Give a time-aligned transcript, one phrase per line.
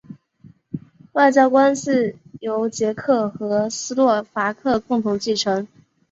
[1.11, 5.67] 外交关系由捷克和斯洛伐克共同继承。